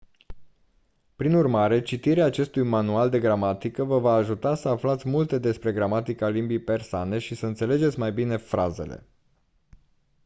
prin 1.15 1.33
urmare 1.33 1.81
citirea 1.81 2.25
acestui 2.25 2.63
manual 2.63 3.09
de 3.09 3.19
gramatică 3.19 3.83
vă 3.83 3.99
va 3.99 4.13
ajuta 4.13 4.55
să 4.55 4.67
aflați 4.67 5.09
multe 5.09 5.37
despre 5.37 5.71
gramatica 5.73 6.27
limbii 6.29 6.63
persane 6.63 7.17
și 7.19 7.35
să 7.35 7.45
înțelegeți 7.45 7.99
mai 7.99 8.11
bine 8.13 8.37
frazele 8.37 9.07